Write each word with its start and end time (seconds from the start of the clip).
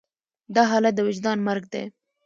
دا 0.55 0.63
حالت 0.71 0.93
د 0.95 0.99
وجدان 1.07 1.37
مرګ 1.47 1.63
دی. 1.73 1.83